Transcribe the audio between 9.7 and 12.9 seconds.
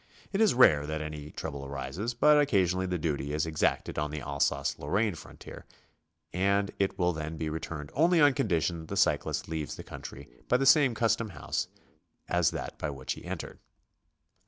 the coun try by the same custom house as that by